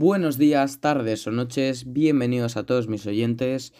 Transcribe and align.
Buenos 0.00 0.38
días, 0.38 0.80
tardes 0.80 1.26
o 1.26 1.32
noches, 1.32 1.92
bienvenidos 1.92 2.56
a 2.56 2.64
todos 2.64 2.86
mis 2.86 3.04
oyentes. 3.04 3.74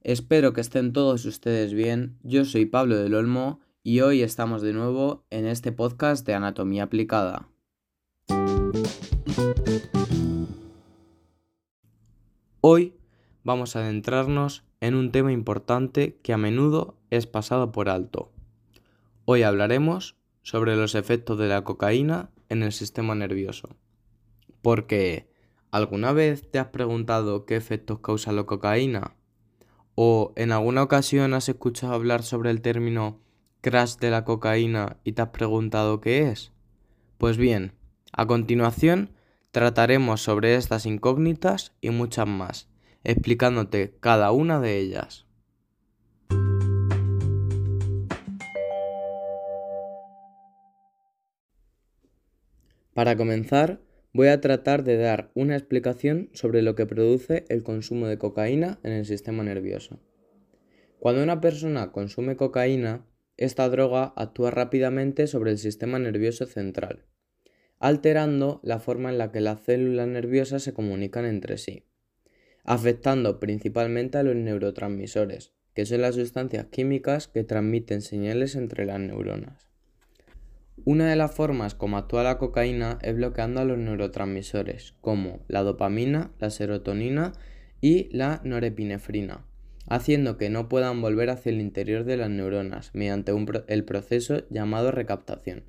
Espero 0.00 0.52
que 0.52 0.60
estén 0.60 0.92
todos 0.92 1.24
ustedes 1.26 1.74
bien. 1.74 2.18
Yo 2.24 2.44
soy 2.44 2.66
Pablo 2.66 2.96
del 2.96 3.14
Olmo 3.14 3.60
y 3.84 4.00
hoy 4.00 4.22
estamos 4.22 4.62
de 4.62 4.72
nuevo 4.72 5.24
en 5.30 5.46
este 5.46 5.70
podcast 5.70 6.26
de 6.26 6.34
Anatomía 6.34 6.82
Aplicada. 6.82 7.48
Hoy 12.60 12.96
vamos 13.44 13.76
a 13.76 13.78
adentrarnos 13.78 14.64
en 14.80 14.96
un 14.96 15.12
tema 15.12 15.30
importante 15.30 16.18
que 16.24 16.32
a 16.32 16.36
menudo 16.36 16.96
es 17.10 17.28
pasado 17.28 17.70
por 17.70 17.90
alto. 17.90 18.32
Hoy 19.24 19.44
hablaremos 19.44 20.16
sobre 20.42 20.74
los 20.74 20.96
efectos 20.96 21.38
de 21.38 21.46
la 21.46 21.62
cocaína 21.62 22.32
en 22.48 22.64
el 22.64 22.72
sistema 22.72 23.14
nervioso. 23.14 23.68
Porque, 24.62 25.29
¿alguna 25.70 26.12
vez 26.12 26.50
te 26.50 26.58
has 26.58 26.68
preguntado 26.68 27.46
qué 27.46 27.56
efectos 27.56 28.00
causa 28.00 28.32
la 28.32 28.44
cocaína? 28.44 29.16
¿O 29.94 30.32
en 30.36 30.52
alguna 30.52 30.82
ocasión 30.82 31.34
has 31.34 31.48
escuchado 31.48 31.94
hablar 31.94 32.22
sobre 32.22 32.50
el 32.50 32.60
término 32.60 33.20
crash 33.60 33.96
de 33.96 34.10
la 34.10 34.24
cocaína 34.24 34.96
y 35.04 35.12
te 35.12 35.22
has 35.22 35.28
preguntado 35.28 36.00
qué 36.00 36.30
es? 36.30 36.52
Pues 37.18 37.36
bien, 37.36 37.72
a 38.12 38.26
continuación 38.26 39.10
trataremos 39.50 40.22
sobre 40.22 40.54
estas 40.54 40.86
incógnitas 40.86 41.72
y 41.80 41.90
muchas 41.90 42.26
más, 42.26 42.68
explicándote 43.04 43.96
cada 44.00 44.32
una 44.32 44.60
de 44.60 44.78
ellas. 44.78 45.26
Para 52.94 53.16
comenzar, 53.16 53.80
voy 54.12 54.28
a 54.28 54.40
tratar 54.40 54.82
de 54.84 54.96
dar 54.96 55.30
una 55.34 55.56
explicación 55.56 56.30
sobre 56.32 56.62
lo 56.62 56.74
que 56.74 56.86
produce 56.86 57.44
el 57.48 57.62
consumo 57.62 58.08
de 58.08 58.18
cocaína 58.18 58.80
en 58.82 58.92
el 58.92 59.06
sistema 59.06 59.44
nervioso. 59.44 60.00
Cuando 60.98 61.22
una 61.22 61.40
persona 61.40 61.92
consume 61.92 62.36
cocaína, 62.36 63.06
esta 63.36 63.68
droga 63.68 64.12
actúa 64.16 64.50
rápidamente 64.50 65.26
sobre 65.26 65.52
el 65.52 65.58
sistema 65.58 65.98
nervioso 65.98 66.44
central, 66.46 67.06
alterando 67.78 68.60
la 68.62 68.80
forma 68.80 69.08
en 69.10 69.18
la 69.18 69.32
que 69.32 69.40
las 69.40 69.60
células 69.60 70.08
nerviosas 70.08 70.62
se 70.62 70.74
comunican 70.74 71.24
entre 71.24 71.56
sí, 71.56 71.86
afectando 72.64 73.40
principalmente 73.40 74.18
a 74.18 74.22
los 74.22 74.36
neurotransmisores, 74.36 75.54
que 75.72 75.86
son 75.86 76.02
las 76.02 76.16
sustancias 76.16 76.66
químicas 76.66 77.28
que 77.28 77.44
transmiten 77.44 78.02
señales 78.02 78.56
entre 78.56 78.84
las 78.84 79.00
neuronas. 79.00 79.69
Una 80.84 81.10
de 81.10 81.16
las 81.16 81.34
formas 81.34 81.74
como 81.74 81.98
actúa 81.98 82.22
la 82.22 82.38
cocaína 82.38 82.98
es 83.02 83.14
bloqueando 83.14 83.60
a 83.60 83.64
los 83.64 83.76
neurotransmisores, 83.76 84.94
como 85.00 85.44
la 85.46 85.62
dopamina, 85.62 86.32
la 86.38 86.50
serotonina 86.50 87.32
y 87.80 88.08
la 88.16 88.40
norepinefrina, 88.44 89.44
haciendo 89.88 90.38
que 90.38 90.48
no 90.48 90.68
puedan 90.68 91.02
volver 91.02 91.28
hacia 91.28 91.50
el 91.50 91.60
interior 91.60 92.04
de 92.04 92.16
las 92.16 92.30
neuronas 92.30 92.90
mediante 92.94 93.32
el 93.68 93.84
proceso 93.84 94.48
llamado 94.48 94.90
recaptación. 94.90 95.64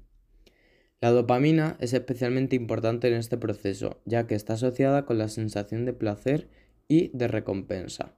La 1.01 1.09
dopamina 1.09 1.77
es 1.79 1.93
especialmente 1.93 2.55
importante 2.55 3.07
en 3.07 3.15
este 3.15 3.37
proceso, 3.37 4.01
ya 4.05 4.27
que 4.27 4.35
está 4.35 4.53
asociada 4.53 5.05
con 5.05 5.17
la 5.17 5.29
sensación 5.29 5.83
de 5.83 5.93
placer 5.93 6.47
y 6.87 7.09
de 7.17 7.27
recompensa. 7.27 8.15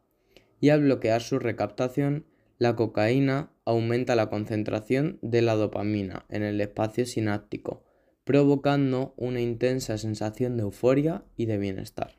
Y 0.59 0.69
al 0.69 0.81
bloquear 0.81 1.21
su 1.21 1.39
recaptación, 1.39 2.25
la 2.63 2.77
cocaína 2.77 3.51
aumenta 3.65 4.15
la 4.15 4.29
concentración 4.29 5.19
de 5.21 5.41
la 5.41 5.55
dopamina 5.55 6.25
en 6.29 6.43
el 6.43 6.61
espacio 6.61 7.05
sináptico, 7.05 7.83
provocando 8.23 9.13
una 9.17 9.41
intensa 9.41 9.97
sensación 9.97 10.55
de 10.55 10.63
euforia 10.63 11.25
y 11.35 11.45
de 11.45 11.57
bienestar. 11.57 12.17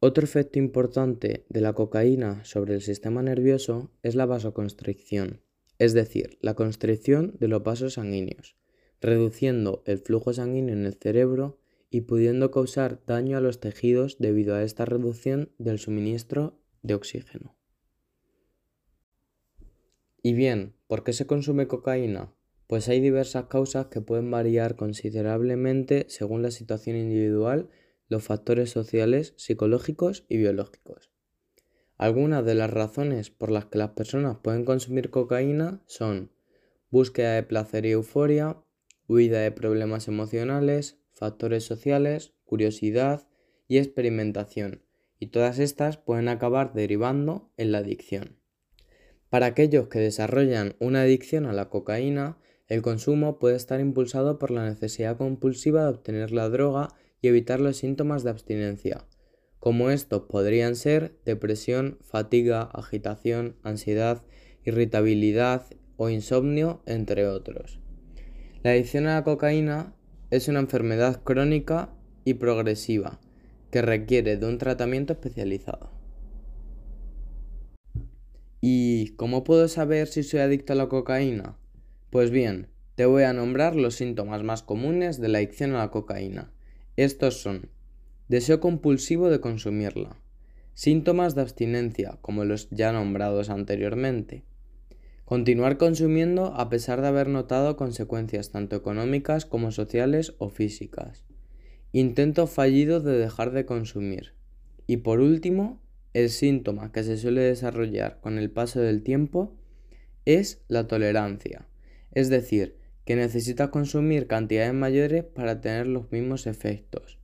Otro 0.00 0.24
efecto 0.24 0.58
importante 0.58 1.44
de 1.50 1.60
la 1.60 1.74
cocaína 1.74 2.42
sobre 2.46 2.72
el 2.72 2.80
sistema 2.80 3.22
nervioso 3.22 3.90
es 4.02 4.14
la 4.14 4.24
vasoconstricción, 4.24 5.42
es 5.78 5.92
decir, 5.92 6.38
la 6.40 6.54
constricción 6.54 7.36
de 7.38 7.48
los 7.48 7.62
vasos 7.62 7.94
sanguíneos, 7.94 8.56
reduciendo 8.98 9.82
el 9.84 9.98
flujo 9.98 10.32
sanguíneo 10.32 10.74
en 10.74 10.86
el 10.86 10.94
cerebro 10.94 11.58
y 11.90 12.00
pudiendo 12.00 12.50
causar 12.50 13.04
daño 13.04 13.36
a 13.36 13.42
los 13.42 13.60
tejidos 13.60 14.16
debido 14.18 14.54
a 14.54 14.62
esta 14.62 14.86
reducción 14.86 15.52
del 15.58 15.78
suministro 15.78 16.62
de 16.80 16.94
oxígeno. 16.94 17.57
Y 20.28 20.34
bien, 20.34 20.74
¿por 20.88 21.04
qué 21.04 21.14
se 21.14 21.26
consume 21.26 21.68
cocaína? 21.68 22.34
Pues 22.66 22.90
hay 22.90 23.00
diversas 23.00 23.46
causas 23.46 23.86
que 23.86 24.02
pueden 24.02 24.30
variar 24.30 24.76
considerablemente 24.76 26.04
según 26.10 26.42
la 26.42 26.50
situación 26.50 26.96
individual, 26.96 27.70
los 28.08 28.24
factores 28.24 28.68
sociales, 28.68 29.32
psicológicos 29.38 30.26
y 30.28 30.36
biológicos. 30.36 31.10
Algunas 31.96 32.44
de 32.44 32.54
las 32.54 32.68
razones 32.68 33.30
por 33.30 33.50
las 33.50 33.64
que 33.64 33.78
las 33.78 33.92
personas 33.92 34.36
pueden 34.42 34.66
consumir 34.66 35.08
cocaína 35.08 35.82
son 35.86 36.30
búsqueda 36.90 37.32
de 37.32 37.42
placer 37.44 37.86
y 37.86 37.92
euforia, 37.92 38.58
huida 39.06 39.40
de 39.40 39.50
problemas 39.50 40.08
emocionales, 40.08 41.00
factores 41.14 41.64
sociales, 41.64 42.34
curiosidad 42.44 43.26
y 43.66 43.78
experimentación, 43.78 44.82
y 45.18 45.28
todas 45.28 45.58
estas 45.58 45.96
pueden 45.96 46.28
acabar 46.28 46.74
derivando 46.74 47.50
en 47.56 47.72
la 47.72 47.78
adicción. 47.78 48.37
Para 49.30 49.46
aquellos 49.46 49.88
que 49.88 49.98
desarrollan 49.98 50.74
una 50.78 51.02
adicción 51.02 51.46
a 51.46 51.52
la 51.52 51.68
cocaína, 51.68 52.38
el 52.66 52.82
consumo 52.82 53.38
puede 53.38 53.56
estar 53.56 53.80
impulsado 53.80 54.38
por 54.38 54.50
la 54.50 54.68
necesidad 54.68 55.16
compulsiva 55.16 55.82
de 55.82 55.90
obtener 55.90 56.32
la 56.32 56.48
droga 56.48 56.88
y 57.20 57.28
evitar 57.28 57.60
los 57.60 57.76
síntomas 57.76 58.24
de 58.24 58.30
abstinencia, 58.30 59.04
como 59.58 59.90
estos 59.90 60.22
podrían 60.22 60.76
ser 60.76 61.18
depresión, 61.24 61.98
fatiga, 62.02 62.62
agitación, 62.62 63.56
ansiedad, 63.62 64.22
irritabilidad 64.64 65.66
o 65.96 66.08
insomnio, 66.08 66.82
entre 66.86 67.26
otros. 67.26 67.80
La 68.62 68.70
adicción 68.70 69.06
a 69.06 69.14
la 69.16 69.24
cocaína 69.24 69.94
es 70.30 70.48
una 70.48 70.60
enfermedad 70.60 71.22
crónica 71.22 71.94
y 72.24 72.34
progresiva 72.34 73.20
que 73.70 73.82
requiere 73.82 74.36
de 74.36 74.46
un 74.46 74.58
tratamiento 74.58 75.12
especializado. 75.14 75.97
¿Y 78.60 79.10
cómo 79.16 79.44
puedo 79.44 79.68
saber 79.68 80.08
si 80.08 80.22
soy 80.22 80.40
adicto 80.40 80.72
a 80.72 80.76
la 80.76 80.88
cocaína? 80.88 81.56
Pues 82.10 82.30
bien, 82.30 82.68
te 82.96 83.06
voy 83.06 83.22
a 83.22 83.32
nombrar 83.32 83.76
los 83.76 83.94
síntomas 83.94 84.42
más 84.42 84.62
comunes 84.62 85.20
de 85.20 85.28
la 85.28 85.38
adicción 85.38 85.74
a 85.74 85.78
la 85.78 85.90
cocaína. 85.90 86.50
Estos 86.96 87.40
son 87.40 87.68
deseo 88.28 88.58
compulsivo 88.58 89.30
de 89.30 89.40
consumirla, 89.40 90.16
síntomas 90.74 91.36
de 91.36 91.42
abstinencia, 91.42 92.18
como 92.20 92.44
los 92.44 92.68
ya 92.70 92.90
nombrados 92.90 93.50
anteriormente, 93.50 94.42
continuar 95.24 95.78
consumiendo 95.78 96.46
a 96.46 96.68
pesar 96.68 97.00
de 97.00 97.08
haber 97.08 97.28
notado 97.28 97.76
consecuencias 97.76 98.50
tanto 98.50 98.74
económicas 98.74 99.46
como 99.46 99.70
sociales 99.70 100.34
o 100.38 100.48
físicas, 100.48 101.24
intento 101.92 102.48
fallido 102.48 103.00
de 103.00 103.16
dejar 103.16 103.52
de 103.52 103.64
consumir 103.64 104.34
y 104.88 104.98
por 104.98 105.20
último, 105.20 105.80
el 106.18 106.30
síntoma 106.30 106.90
que 106.90 107.04
se 107.04 107.16
suele 107.16 107.42
desarrollar 107.42 108.20
con 108.20 108.38
el 108.38 108.50
paso 108.50 108.80
del 108.80 109.04
tiempo 109.04 109.54
es 110.24 110.64
la 110.66 110.88
tolerancia, 110.88 111.68
es 112.12 112.28
decir, 112.28 112.76
que 113.04 113.14
necesita 113.14 113.70
consumir 113.70 114.26
cantidades 114.26 114.74
mayores 114.74 115.22
para 115.22 115.60
tener 115.60 115.86
los 115.86 116.10
mismos 116.10 116.48
efectos, 116.48 117.18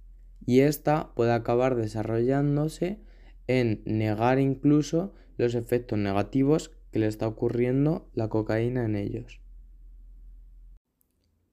y 0.46 0.60
esta 0.60 1.12
puede 1.14 1.32
acabar 1.32 1.74
desarrollándose 1.74 3.00
en 3.48 3.82
negar 3.84 4.38
incluso 4.38 5.12
los 5.38 5.56
efectos 5.56 5.98
negativos 5.98 6.70
que 6.92 7.00
le 7.00 7.08
está 7.08 7.26
ocurriendo 7.26 8.08
la 8.14 8.28
cocaína 8.28 8.84
en 8.84 8.94
ellos. 8.94 9.40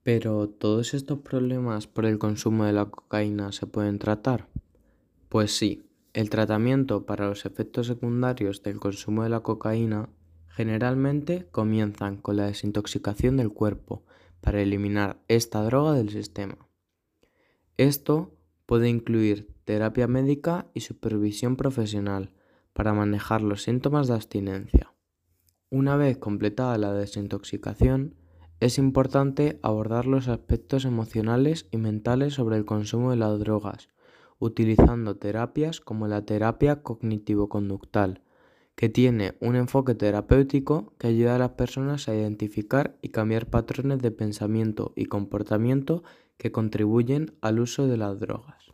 Pero 0.03 0.47
¿todos 0.47 0.93
estos 0.93 1.19
problemas 1.19 1.87
por 1.87 2.05
el 2.05 2.19
consumo 2.19 2.65
de 2.65 2.73
la 2.73 2.85
cocaína 2.85 3.51
se 3.51 3.65
pueden 3.65 3.97
tratar? 3.97 4.47
Pues 5.27 5.57
sí, 5.57 5.90
el 6.13 6.29
tratamiento 6.29 7.05
para 7.05 7.27
los 7.27 7.45
efectos 7.45 7.87
secundarios 7.87 8.63
del 8.63 8.79
consumo 8.79 9.23
de 9.23 9.29
la 9.29 9.41
cocaína 9.41 10.09
generalmente 10.49 11.47
comienzan 11.51 12.17
con 12.17 12.35
la 12.35 12.47
desintoxicación 12.47 13.37
del 13.37 13.53
cuerpo 13.53 14.03
para 14.41 14.61
eliminar 14.61 15.23
esta 15.29 15.63
droga 15.63 15.93
del 15.93 16.09
sistema. 16.09 16.57
Esto 17.77 18.35
puede 18.65 18.89
incluir 18.89 19.55
terapia 19.63 20.07
médica 20.07 20.69
y 20.73 20.81
supervisión 20.81 21.55
profesional 21.55 22.33
para 22.73 22.93
manejar 22.93 23.41
los 23.41 23.63
síntomas 23.63 24.07
de 24.07 24.15
abstinencia. 24.15 24.93
Una 25.69 25.95
vez 25.95 26.17
completada 26.17 26.77
la 26.77 26.93
desintoxicación, 26.93 28.15
es 28.59 28.77
importante 28.77 29.59
abordar 29.63 30.05
los 30.05 30.27
aspectos 30.27 30.83
emocionales 30.83 31.67
y 31.71 31.77
mentales 31.77 32.33
sobre 32.33 32.57
el 32.57 32.65
consumo 32.65 33.11
de 33.11 33.17
las 33.17 33.39
drogas 33.39 33.89
utilizando 34.41 35.15
terapias 35.17 35.79
como 35.79 36.07
la 36.07 36.25
terapia 36.25 36.81
cognitivo-conductual, 36.81 38.23
que 38.75 38.89
tiene 38.89 39.35
un 39.39 39.55
enfoque 39.55 39.93
terapéutico 39.93 40.93
que 40.97 41.07
ayuda 41.07 41.35
a 41.35 41.39
las 41.39 41.51
personas 41.51 42.09
a 42.09 42.15
identificar 42.15 42.97
y 43.03 43.09
cambiar 43.09 43.51
patrones 43.51 44.01
de 44.01 44.09
pensamiento 44.09 44.93
y 44.95 45.05
comportamiento 45.05 46.03
que 46.37 46.51
contribuyen 46.51 47.35
al 47.41 47.59
uso 47.59 47.85
de 47.87 47.97
las 47.97 48.19
drogas. 48.19 48.73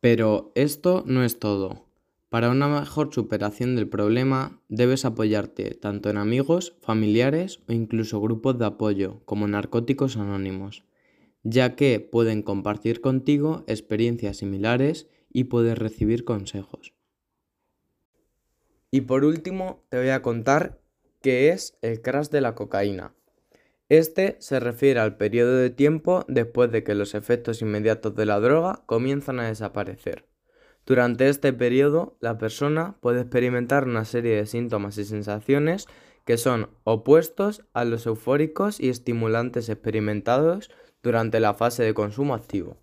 Pero 0.00 0.50
esto 0.54 1.04
no 1.06 1.22
es 1.22 1.38
todo. 1.38 1.84
Para 2.30 2.50
una 2.50 2.66
mejor 2.66 3.12
superación 3.12 3.76
del 3.76 3.88
problema, 3.88 4.60
debes 4.68 5.04
apoyarte 5.04 5.74
tanto 5.74 6.08
en 6.08 6.16
amigos, 6.16 6.74
familiares 6.80 7.60
o 7.68 7.72
incluso 7.72 8.20
grupos 8.20 8.58
de 8.58 8.64
apoyo, 8.64 9.20
como 9.26 9.46
narcóticos 9.46 10.16
anónimos, 10.16 10.84
ya 11.48 11.76
que 11.76 12.00
pueden 12.00 12.42
compartir 12.42 13.00
contigo 13.00 13.62
experiencias 13.68 14.38
similares 14.38 15.06
y 15.32 15.44
poder 15.44 15.78
recibir 15.78 16.24
consejos. 16.24 16.92
Y 18.90 19.02
por 19.02 19.24
último, 19.24 19.84
te 19.88 19.98
voy 19.98 20.08
a 20.08 20.22
contar 20.22 20.80
qué 21.22 21.50
es 21.50 21.78
el 21.82 22.02
crash 22.02 22.30
de 22.30 22.40
la 22.40 22.56
cocaína. 22.56 23.14
Este 23.88 24.36
se 24.40 24.58
refiere 24.58 24.98
al 24.98 25.16
periodo 25.16 25.56
de 25.56 25.70
tiempo 25.70 26.24
después 26.26 26.72
de 26.72 26.82
que 26.82 26.96
los 26.96 27.14
efectos 27.14 27.62
inmediatos 27.62 28.16
de 28.16 28.26
la 28.26 28.40
droga 28.40 28.82
comienzan 28.86 29.38
a 29.38 29.46
desaparecer. 29.46 30.26
Durante 30.84 31.28
este 31.28 31.52
periodo, 31.52 32.16
la 32.20 32.38
persona 32.38 32.96
puede 33.00 33.20
experimentar 33.20 33.84
una 33.84 34.04
serie 34.04 34.34
de 34.34 34.46
síntomas 34.46 34.98
y 34.98 35.04
sensaciones 35.04 35.86
que 36.24 36.38
son 36.38 36.70
opuestos 36.82 37.62
a 37.72 37.84
los 37.84 38.04
eufóricos 38.06 38.80
y 38.80 38.88
estimulantes 38.88 39.68
experimentados 39.68 40.70
durante 41.06 41.38
la 41.38 41.54
fase 41.54 41.84
de 41.84 41.94
consumo 41.94 42.34
activo. 42.34 42.76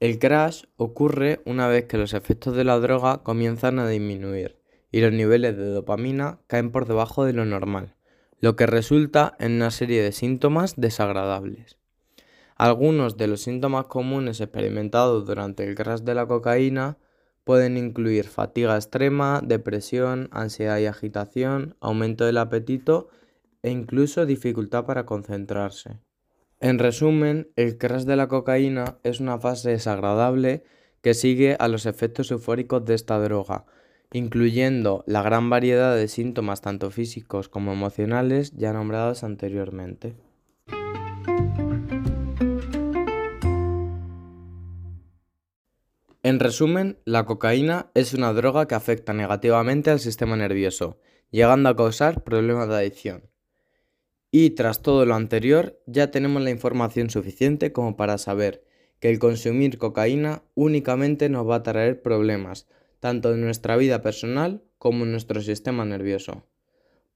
El 0.00 0.18
crash 0.18 0.64
ocurre 0.76 1.42
una 1.44 1.68
vez 1.68 1.84
que 1.84 1.98
los 1.98 2.14
efectos 2.14 2.56
de 2.56 2.64
la 2.64 2.78
droga 2.78 3.22
comienzan 3.22 3.78
a 3.78 3.86
disminuir 3.86 4.56
y 4.90 5.02
los 5.02 5.12
niveles 5.12 5.58
de 5.58 5.66
dopamina 5.66 6.40
caen 6.46 6.72
por 6.72 6.86
debajo 6.86 7.26
de 7.26 7.34
lo 7.34 7.44
normal, 7.44 7.96
lo 8.40 8.56
que 8.56 8.64
resulta 8.64 9.36
en 9.38 9.52
una 9.52 9.70
serie 9.70 10.02
de 10.02 10.12
síntomas 10.12 10.80
desagradables. 10.80 11.76
Algunos 12.56 13.18
de 13.18 13.26
los 13.26 13.42
síntomas 13.42 13.84
comunes 13.86 14.40
experimentados 14.40 15.26
durante 15.26 15.64
el 15.64 15.74
crash 15.74 16.00
de 16.00 16.14
la 16.14 16.26
cocaína 16.26 16.96
pueden 17.44 17.76
incluir 17.76 18.24
fatiga 18.24 18.76
extrema, 18.76 19.42
depresión, 19.44 20.30
ansiedad 20.32 20.78
y 20.78 20.86
agitación, 20.86 21.76
aumento 21.80 22.24
del 22.24 22.38
apetito 22.38 23.10
e 23.62 23.70
incluso 23.70 24.24
dificultad 24.24 24.86
para 24.86 25.04
concentrarse. 25.04 26.00
En 26.62 26.78
resumen, 26.78 27.48
el 27.56 27.78
crash 27.78 28.02
de 28.04 28.16
la 28.16 28.28
cocaína 28.28 28.98
es 29.02 29.18
una 29.18 29.38
fase 29.38 29.70
desagradable 29.70 30.62
que 31.00 31.14
sigue 31.14 31.56
a 31.58 31.68
los 31.68 31.86
efectos 31.86 32.30
eufóricos 32.30 32.84
de 32.84 32.94
esta 32.94 33.18
droga, 33.18 33.64
incluyendo 34.12 35.02
la 35.06 35.22
gran 35.22 35.48
variedad 35.48 35.96
de 35.96 36.06
síntomas 36.06 36.60
tanto 36.60 36.90
físicos 36.90 37.48
como 37.48 37.72
emocionales 37.72 38.52
ya 38.58 38.74
nombrados 38.74 39.24
anteriormente. 39.24 40.16
En 46.22 46.38
resumen, 46.38 46.98
la 47.06 47.24
cocaína 47.24 47.90
es 47.94 48.12
una 48.12 48.34
droga 48.34 48.68
que 48.68 48.74
afecta 48.74 49.14
negativamente 49.14 49.90
al 49.90 49.98
sistema 49.98 50.36
nervioso, 50.36 50.98
llegando 51.30 51.70
a 51.70 51.76
causar 51.76 52.22
problemas 52.22 52.68
de 52.68 52.74
adicción. 52.76 53.29
Y 54.30 54.50
tras 54.50 54.82
todo 54.82 55.06
lo 55.06 55.14
anterior, 55.14 55.80
ya 55.86 56.10
tenemos 56.10 56.42
la 56.42 56.50
información 56.50 57.10
suficiente 57.10 57.72
como 57.72 57.96
para 57.96 58.18
saber 58.18 58.64
que 59.00 59.10
el 59.10 59.18
consumir 59.18 59.78
cocaína 59.78 60.42
únicamente 60.54 61.28
nos 61.28 61.48
va 61.48 61.56
a 61.56 61.62
traer 61.62 62.02
problemas, 62.02 62.68
tanto 63.00 63.34
en 63.34 63.40
nuestra 63.40 63.76
vida 63.76 64.02
personal 64.02 64.62
como 64.78 65.04
en 65.04 65.12
nuestro 65.12 65.40
sistema 65.40 65.84
nervioso. 65.84 66.46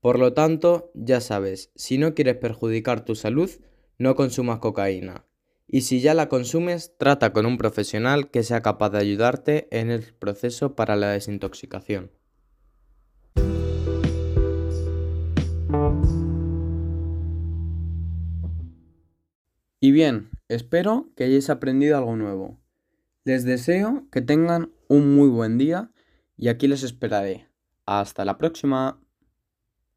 Por 0.01 0.19
lo 0.19 0.33
tanto, 0.33 0.91
ya 0.95 1.21
sabes, 1.21 1.71
si 1.77 1.99
no 1.99 2.15
quieres 2.15 2.37
perjudicar 2.37 3.05
tu 3.05 3.15
salud, 3.15 3.51
no 3.99 4.17
consumas 4.17 4.59
cocaína 4.59 5.25
y 5.67 5.83
si 5.83 6.01
ya 6.01 6.15
la 6.15 6.29
consumes, 6.29 6.95
trata 6.99 7.33
con 7.33 7.47
un 7.47 7.59
profesional 7.59 8.31
que 8.31 8.43
sea 8.43 8.61
capaz 8.61 8.91
de 8.91 8.99
ayudarte 8.99 9.69
en 9.71 9.91
el 9.91 10.15
proceso 10.15 10.75
para 10.75 10.97
la 10.97 11.11
desintoxicación. 11.11 12.11
Y 19.85 19.93
bien, 19.93 20.31
espero 20.49 21.13
que 21.15 21.25
hayáis 21.25 21.51
aprendido 21.51 21.99
algo 21.99 22.17
nuevo. 22.17 22.59
Les 23.23 23.45
deseo 23.45 24.09
que 24.11 24.23
tengan 24.23 24.73
un 24.89 25.15
muy 25.15 25.29
buen 25.29 25.59
día 25.59 25.93
y 26.39 26.49
aquí 26.49 26.69
les 26.69 26.85
esperaré. 26.85 27.51
Hasta 27.85 28.25
la 28.25 28.39
próxima. 28.39 28.99